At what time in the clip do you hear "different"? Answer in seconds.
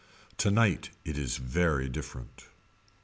1.87-2.45